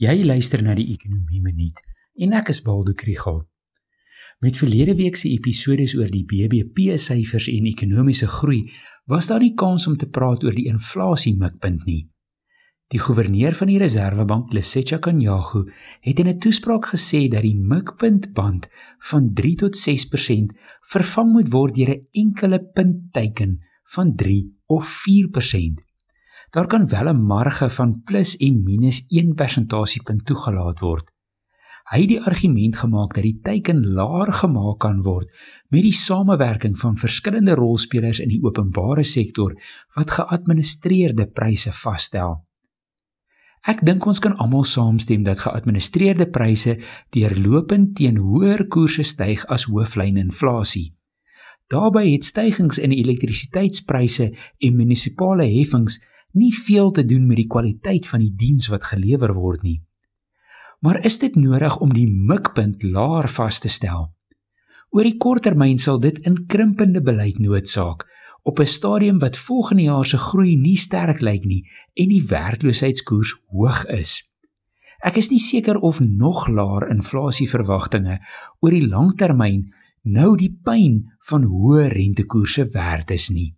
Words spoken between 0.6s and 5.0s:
na die Ekonomie Minuut en ek is Waldo Krügel. Met verlede